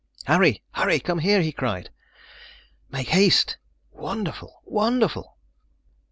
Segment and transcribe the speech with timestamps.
[0.25, 0.63] "Harry!
[0.71, 0.99] Harry!
[0.99, 1.91] come here!" he cried;
[2.89, 3.57] "make haste
[3.91, 5.37] wonderful wonderful!"